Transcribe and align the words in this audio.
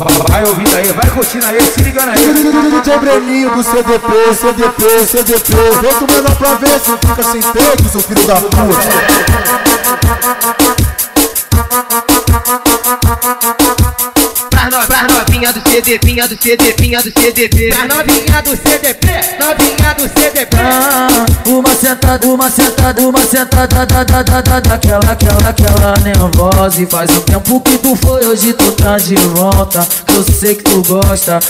Vai 0.00 0.42
ouvindo 0.44 0.74
aí, 0.76 0.90
vai 0.92 1.10
curtindo 1.10 1.44
aí, 1.44 1.60
se 1.60 1.82
ligando 1.82 2.08
aí. 2.08 2.16
DJ 2.82 2.98
Breninho 2.98 3.50
do 3.50 3.62
CDP, 3.62 4.34
CDP, 4.34 5.06
CDP. 5.06 5.52
Vem 5.82 5.94
tu 5.94 6.06
menor 6.10 6.34
pra 6.36 6.54
ver 6.54 6.80
se 6.80 6.92
fica 7.06 7.22
sem 7.22 7.42
peito, 7.42 7.88
seu 7.90 8.00
filho 8.00 8.26
da 8.26 8.36
puta. 8.36 9.39
Novinha 15.80 16.28
do 16.28 16.36
CDP, 16.36 16.96
do 16.98 17.02
CDP, 17.02 17.02
do 17.02 17.20
CDP. 17.20 17.68
Pra 17.68 17.88
novinha 17.88 18.42
do 18.42 18.50
CDP, 18.50 19.06
novinha 19.38 19.94
do 19.94 20.02
CDP. 20.02 20.56
Ah, 20.58 21.26
uma 21.46 21.74
sentada, 21.74 22.26
uma 22.26 22.50
sentada, 22.50 23.02
uma 23.02 23.20
sentada 23.20 23.86
da, 23.86 24.04
da, 24.04 24.22
da, 24.22 24.40
da, 24.40 24.60
daquela, 24.60 25.00
aquela, 25.10 25.48
aquela 25.48 25.94
nervosa. 26.02 26.82
E 26.82 26.86
faz 26.86 27.10
um 27.16 27.20
tempo 27.20 27.60
que 27.60 27.78
tu 27.78 27.96
foi, 27.96 28.26
hoje 28.26 28.52
tu 28.52 28.72
tá 28.72 28.98
de 28.98 29.14
volta. 29.14 29.86
Que 30.06 30.16
eu 30.16 30.22
sei 30.22 30.54
que 30.54 30.64
tu 30.64 30.82
gosta. 30.82 31.40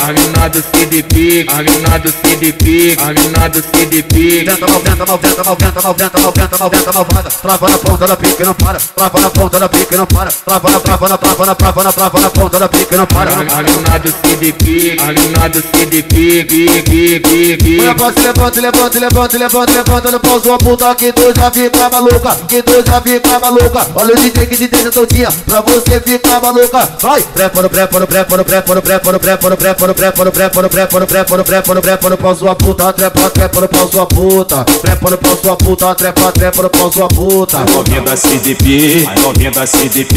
A 0.00 0.12
mina 0.12 0.48
do 0.48 0.62
CDP, 0.62 1.46
a 1.50 1.62
mina 1.62 1.98
do 1.98 2.10
CDP, 2.10 2.96
a 3.00 3.06
mina 3.12 3.48
do 3.48 3.62
CDP. 3.62 4.44
Venta, 4.44 4.66
mal, 4.66 4.80
venta, 4.80 5.06
mal, 5.06 5.18
venta, 5.18 5.44
mal, 5.44 5.56
venta, 5.56 5.82
mal, 5.82 5.94
venta, 5.94 6.18
mal, 6.20 6.32
venta, 6.32 6.58
mal, 6.58 6.70
venta, 6.70 6.92
malvada. 6.92 7.30
Trava 7.30 7.68
na 7.68 7.78
ponta 7.78 8.06
da 8.06 8.16
pique, 8.16 8.42
não 8.44 8.54
para. 8.54 8.78
Trava 8.78 9.20
na 9.20 9.30
ponta 9.30 9.60
da 9.60 9.68
pique, 9.68 9.96
não 9.96 10.06
para. 10.06 10.30
Trava 10.30 10.70
na, 10.70 10.80
trava 10.80 11.08
na, 11.08 11.18
trava 11.18 11.46
na, 11.46 11.54
trava 11.54 11.84
na, 11.84 11.92
trava 11.92 12.20
na 12.20 12.30
ponta 12.30 12.58
da 12.58 12.68
pique, 12.78 12.96
não 12.96 13.06
para. 13.06 13.32
A 13.32 13.62
mina 13.62 13.98
do 13.98 14.10
CDP, 14.10 14.96
a 15.00 15.12
mina 15.12 15.48
do 15.48 15.60
CDP, 15.60 16.44
que, 16.44 16.82
que. 16.82 17.80
Levanta, 17.80 18.20
levanta, 18.20 18.60
levanta, 18.60 18.98
levanta, 18.98 19.38
levanta, 19.38 19.72
levanta 19.72 20.10
no 20.10 20.40
sua 20.40 20.58
puta 20.58 20.94
que 20.94 21.12
tu 21.12 21.32
já 21.34 21.50
fica 21.50 21.90
maluca, 21.90 22.36
que 22.46 22.62
tu 22.62 22.72
já 22.86 23.00
fica 23.00 23.38
maluca. 23.40 23.86
Olha 23.94 24.14
o 24.14 24.16
DJ 24.16 24.46
que 24.46 24.56
te 24.56 24.68
deixa 24.68 24.92
soltinha, 24.92 25.28
pra 25.46 25.60
você 25.62 26.00
ficar 26.00 26.40
maluca. 26.40 26.88
Vai, 27.00 27.22
prepa 27.22 27.62
no 27.62 27.70
prepa 27.70 27.98
no 28.00 28.06
prepa 28.06 28.36
no 28.36 28.44
prepa 28.44 28.74
no 28.74 28.82
prepa 28.82 29.12
no 29.12 29.18
prepa 29.20 29.48
no 29.48 29.56
prepa 29.56 29.86
no 29.86 29.94
prepa 29.94 30.24
no 30.24 30.32
prepa 30.32 30.62
no 30.62 30.68
prepa 30.68 30.98
no 30.98 31.06
prepa 31.06 31.36
no 31.36 31.44
prepa 31.44 31.74
no 31.74 31.82
prepa 31.82 32.10
no 32.10 32.16
pau, 32.16 32.34
sua 32.34 32.54
puta, 32.54 32.92
trepa, 32.92 33.30
trepa 33.30 33.60
no 33.60 33.68
pau, 33.68 33.88
sua 33.90 34.06
puta. 34.06 34.64
Trepa 34.64 35.10
no 35.10 35.18
pau, 35.18 35.36
sua 35.36 35.56
puta, 35.56 35.94
trepa, 35.94 36.32
trepa 36.32 36.62
no 36.62 36.70
pau, 36.70 36.92
sua 36.92 37.08
puta. 37.08 37.58
Novinha 37.58 38.00
da 38.02 38.16
CDP, 38.16 39.08
novinha 39.22 39.50
da 39.50 39.66
CDP. 39.66 40.14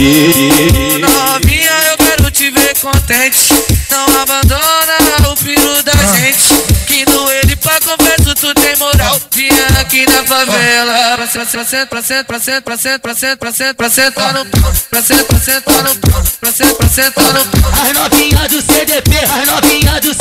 Novinha, 1.00 1.72
eu 1.92 1.98
quero 1.98 2.11
te 2.32 2.50
ver 2.50 2.76
contente. 2.80 3.54
Não 3.90 4.22
abandona 4.22 5.30
o 5.32 5.36
filho 5.36 5.84
da 5.84 5.94
gente. 6.16 6.54
Que 6.88 7.06
no 7.10 7.30
ele 7.32 7.56
pra 7.58 7.80
confesso 7.82 8.36
tu 8.36 8.54
tem 8.56 8.76
moral. 8.78 9.20
Vinha 9.32 9.68
aqui 9.80 10.06
na 10.10 10.24
favela. 10.24 11.18
Pra 11.18 11.28
cento, 11.28 11.50
pra 11.50 11.66
cento, 11.66 11.88
pra 11.90 12.02
cento, 12.02 12.26
pra 12.26 12.40
cento, 12.40 12.64
pra 12.64 12.78
cento, 12.78 13.02
pra 13.02 13.16
cento, 13.16 13.38
pra 13.38 13.52
cento, 13.52 13.76
pra 13.76 13.90
sentar 13.90 14.34
no 14.34 14.46
pau. 14.46 14.74
Pra 14.90 15.02
cento, 15.02 15.26
pra 15.26 15.40
sentar 15.40 15.84
no 15.84 15.96
pau. 15.96 16.24
Pra 16.40 16.52
cento, 16.52 16.76
pra 16.76 16.90
sentar 16.90 17.34
no 17.34 17.46
pau. 17.46 17.72
As 17.84 17.94
novinhas 17.94 18.48
do 18.50 18.62
CDP, 18.62 19.18
as 19.18 19.48
novinhas 19.48 20.02
do 20.02 20.14
CDP. 20.14 20.21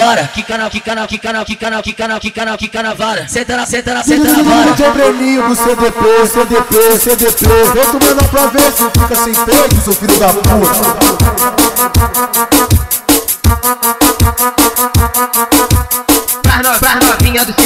Vara, 0.00 0.26
quica 0.28 0.56
na, 0.56 0.70
quica 0.70 0.94
na, 0.94 1.06
quica 1.06 1.32
na, 1.32 1.44
quica 1.44 1.70
na, 1.70 1.82
quica 1.82 2.08
na, 2.08 2.20
quica 2.20 2.44
na, 2.44 2.56
quica 2.56 2.82
na 2.82 2.94
vara. 2.94 3.28
Senta 3.28 3.56
na, 3.56 3.66
senta 3.66 3.94
na, 3.94 4.02
senta 4.02 4.32
na 4.32 4.42
vara. 4.42 4.72
DJ 4.72 4.90
Breninho 4.92 5.54
CDP, 5.54 6.26
CDP, 6.26 6.98
CDP. 6.98 7.46
Vem 7.74 8.08
menor 8.08 8.28
pra 8.30 8.46
ver 8.46 8.72
se 8.72 8.84
fica 8.84 9.16
sem 9.16 9.34
peito, 9.34 9.80
seu 9.82 9.92
filho 9.92 10.18
da 10.18 10.28
puta. 10.28 11.29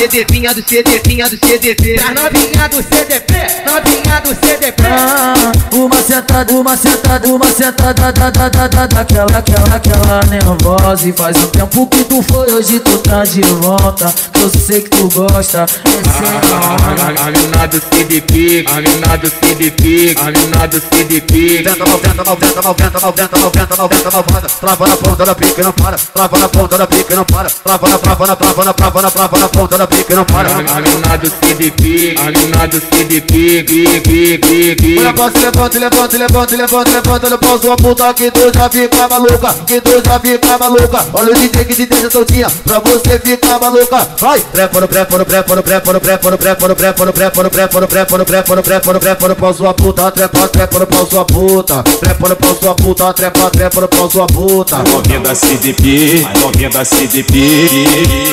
Novinha 0.05 0.53
do 0.55 0.63
CDP, 0.63 1.17
do 1.31 1.47
CDP, 1.47 1.97
novinha 2.15 2.69
do 2.69 2.77
CDP, 2.77 3.35
novinha 3.65 4.21
do 4.21 4.29
CDP. 4.35 4.83
Ah, 4.87 5.53
uma 5.73 6.03
sentada, 6.03 6.53
uma 6.53 6.77
sentada, 6.77 7.29
uma 7.29 7.51
sentada 7.51 8.13
da, 8.13 8.31
da, 8.31 8.49
da, 8.49 8.69
da, 8.69 8.87
daquela, 8.87 9.39
aquela, 9.39 9.77
aquela 9.77 10.21
nervosa. 10.29 11.09
E 11.09 11.13
faz 11.13 11.37
um 11.39 11.47
tempo 11.47 11.87
que 11.87 12.05
tu 12.05 12.23
foi, 12.23 12.53
hoje 12.53 12.81
tu 12.81 12.99
tá 12.99 13.25
de 13.25 13.41
volta. 13.41 14.13
Eu 14.41 14.51
sei 14.51 14.83
que 14.83 14.91
tu 14.91 15.09
gosta. 15.09 15.65
A 15.65 17.31
mina 17.31 17.67
do 17.67 17.81
CDP, 17.81 18.65
a 18.69 18.81
mina 18.81 19.17
do 19.17 19.31
CDP, 19.31 20.15
a 20.21 20.25
mina 20.25 20.67
do 20.69 20.81
CDP. 20.81 21.63
Venta, 21.63 21.87
mal, 21.87 21.99
venta, 21.99 22.25
mal, 22.25 22.37
venta, 22.37 22.63
mal, 22.63 22.75
venta, 22.77 23.01
mal, 23.01 23.13
venta, 23.13 23.39
mal, 23.39 23.51
venta, 23.51 23.77
mal, 23.77 23.89
venta, 23.89 24.11
malvada. 24.11 24.49
Trava 24.61 24.87
na 24.87 24.97
ponta 24.97 25.25
da 25.25 25.35
pique, 25.35 25.63
não 25.63 25.73
para. 25.73 25.97
Trava 25.97 26.39
na 26.39 26.49
ponta 26.49 26.79
da 26.79 26.87
pique, 26.87 27.15
não 27.15 27.25
para. 27.25 27.49
Trava 27.49 27.89
na, 27.89 27.99
trava 27.99 28.27
na, 28.27 28.37
trava 28.37 28.65
na, 28.65 28.73
trava 28.75 29.03
na, 29.03 29.11
trava 29.11 29.39
na 29.39 29.49
ponta 29.49 29.79
da 29.79 29.87
pique, 29.95 30.15
não 30.15 30.25
para. 30.25 30.51
A 30.51 30.81
mina 30.81 31.17
do 31.17 31.31
CDP, 31.31 32.15
a 32.19 32.31
mina 32.31 32.67
do 32.67 32.81
CDP, 32.81 33.65
que, 33.65 34.01
que, 34.01 34.39
que, 34.39 34.75
que. 34.77 34.99
Levanta, 34.99 35.41
levanta, 35.41 35.79
levanta, 35.79 36.17
levanta, 36.17 36.57
levanta, 36.57 36.91
levanta 36.91 37.31
no 37.31 37.39
pau, 37.39 37.59
sua 37.59 37.77
puta 37.77 38.13
que 38.15 38.31
tu 38.31 38.53
já 38.55 38.69
fica 38.69 39.09
maluca, 39.09 39.55
que 39.67 39.81
tu 39.81 40.03
já 40.05 40.19
fica 40.19 40.59
maluca. 40.59 41.07
Olha 41.13 41.33
o 41.33 41.35
DJ 41.35 41.65
que 41.65 41.75
te 41.75 41.87
deixa 41.87 42.11
soltinha, 42.11 42.49
pra 42.65 42.79
você 42.81 43.19
ficar 43.19 43.61
maluca. 43.61 44.09
Vai, 44.19 44.41
trepa 44.41 44.81
no 44.81 44.89
prepa 44.89 45.19
no 45.19 45.25
prepa 45.25 45.55
no 45.55 45.63
prepa 45.63 45.93
no 45.93 46.01
prepa 46.01 46.31
no 46.31 46.39
prepa 46.39 46.69
no 46.69 46.75
prepa 46.75 47.05
no 47.05 47.13
prepa 47.13 47.43
no 47.43 47.49
prepa 47.49 47.81
no 47.81 47.89
prepa 47.89 48.17
no 48.17 48.25
prepa 48.25 48.57
no 48.57 48.63
prepa 48.63 48.93
no 48.93 49.01
prepa 49.01 49.29
no 49.29 49.37
pau, 49.37 49.55
sua 49.55 49.75
puta, 49.75 50.11
trepa, 50.11 50.49
trepa 50.49 50.79
no 50.79 50.87
pau, 50.87 51.07
sua 51.07 51.25
puta. 51.25 51.83
Trepa 51.83 52.29
no 52.29 52.37
pau, 52.37 52.57
sua 52.61 52.75
puta, 52.75 53.13
trepa, 53.13 53.51
trepa 53.51 53.81
no 53.81 53.89
pau, 53.89 54.11
sua 54.11 54.27
puta. 54.27 54.79
Novinha 54.79 55.21
da 55.21 55.35
CDP, 55.35 56.27
novinha 56.41 56.71
da 56.71 56.85
CDP. 56.85 57.35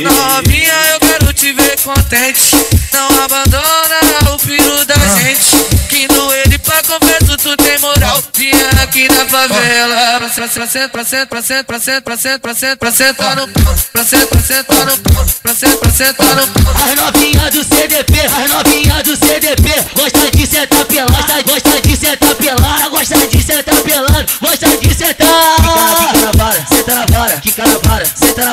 Novinha, 0.03 0.73
eu 0.93 0.99
quero 0.99 1.33
te 1.33 1.50
ver 1.53 1.79
contente. 1.81 2.55
Não 2.93 3.23
abandona 3.23 4.35
o 4.35 4.39
filho 4.39 4.85
da 4.85 4.95
gente. 4.95 5.81
Que 5.89 6.07
no 6.13 6.33
ele 6.33 6.57
pra 6.59 6.81
confesso 6.83 7.37
tu 7.37 7.55
tem 7.57 7.77
moral. 7.79 8.21
Vinha 8.35 8.69
aqui 8.81 9.07
na 9.09 9.25
favela. 9.25 10.19
Pra 10.19 10.29
cento, 10.67 10.89
pra 10.89 11.03
cento, 11.05 11.27
pra 11.27 11.41
cento, 11.41 11.65
pra 11.65 11.79
cento, 11.79 12.03
pra 12.03 12.17
cento, 12.17 12.39
pra 12.39 12.55
cento, 12.55 12.79
pra 12.79 12.91
sentar 12.91 13.35
no 13.35 13.47
pau. 13.47 13.75
Pra 13.91 14.03
cento, 14.03 14.27
pra 14.27 14.41
sentar 14.41 14.85
no 14.85 14.97
pau. 14.97 15.25
Pra 15.43 15.55
cento, 15.55 15.77
pra 15.77 15.91
sentar 15.91 16.35
no 16.35 16.47
pau. 16.47 16.73
As 16.83 16.95
novinhas 16.95 17.51
do 17.51 17.63
CDP, 17.63 18.19
as 18.19 18.49
novinhas 18.49 19.03
do 19.03 19.15
CDP. 19.15 19.69
Gosta 19.95 20.31
de 20.31 20.47
sentar 20.47 20.85
pelada, 20.85 21.41
gosta, 21.43 21.71
gosta 21.71 21.81
de 21.81 21.97
sentar 21.97 22.35
pelada, 22.35 22.89
gosta 22.89 23.27
de 23.27 23.43
sentar 23.43 23.81
pelada, 23.81 24.25
gosta 24.41 24.77
de 24.77 24.93
sentar. 24.93 25.60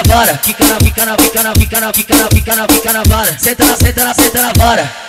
Vara, 0.09 0.39
quica 0.39 0.65
na, 0.67 0.79
quica 0.79 1.05
na, 1.05 1.17
quica 1.17 1.43
na, 1.43 1.53
quica 1.53 1.81
na, 1.81 1.93
quica 1.93 2.17
na, 2.17 2.29
quica 2.29 2.57
na, 2.57 2.67
quica 2.67 2.93
na 2.93 3.03
vara. 3.05 3.39
Senta 3.39 3.65
na, 3.65 3.77
senta 3.77 4.05
na, 4.05 4.15
senta 4.15 4.43
na 4.43 4.53
vara. 4.55 5.08